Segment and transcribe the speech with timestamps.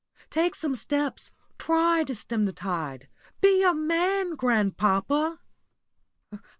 [0.31, 1.29] Take some steps;
[1.59, 3.07] try to stem the tide;
[3.39, 5.41] be a man, grandpapa!"